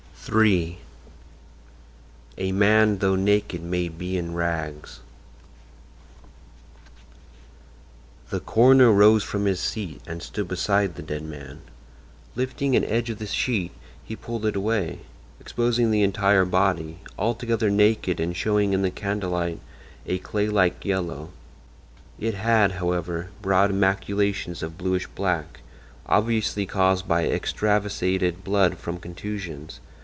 [0.31, 0.77] III
[2.37, 4.99] A MAN THOUGH NAKED MAY BE IN RAGS
[8.29, 11.61] The coroner rose from his seat and stood beside the dead man.
[12.35, 13.71] Lifting an edge of the sheet
[14.05, 14.99] he pulled it away,
[15.39, 19.59] exposing the entire body, altogether naked and showing in the candle light
[20.05, 21.31] a claylike yellow.
[22.19, 25.61] It had, however, broad maculations of bluish black,
[26.05, 29.79] obviously caused by extravasated blood from contusions.